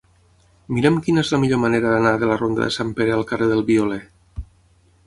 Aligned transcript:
Mira'm 0.77 0.95
quina 1.07 1.23
és 1.25 1.29
la 1.35 1.39
millor 1.43 1.61
manera 1.65 1.91
d'anar 1.93 2.15
de 2.25 2.31
la 2.33 2.39
ronda 2.41 2.65
de 2.67 2.71
Sant 2.79 2.95
Pere 3.03 3.15
al 3.19 3.25
carrer 3.35 3.53
del 3.53 3.67
Violer. 3.71 4.03